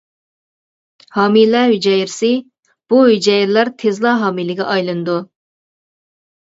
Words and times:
ھامىلە 1.17 1.61
ھۈجەيرىسى: 1.73 2.31
بۇ 2.95 3.03
ھۈجەيرىلەر 3.11 3.73
تېزلا 3.85 4.19
ھامىلىگە 4.27 4.69
ئايلىنىدۇ. 4.73 5.25